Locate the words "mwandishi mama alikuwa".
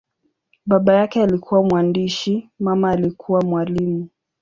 1.63-3.41